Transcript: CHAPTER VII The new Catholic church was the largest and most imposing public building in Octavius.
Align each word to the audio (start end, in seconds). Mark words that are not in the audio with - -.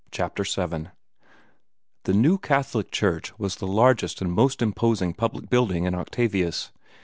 CHAPTER 0.09 0.43
VII 0.43 0.87
The 2.05 2.13
new 2.13 2.39
Catholic 2.39 2.89
church 2.89 3.37
was 3.37 3.57
the 3.57 3.67
largest 3.67 4.19
and 4.19 4.31
most 4.31 4.63
imposing 4.63 5.13
public 5.13 5.47
building 5.47 5.83
in 5.83 5.93
Octavius. 5.93 6.71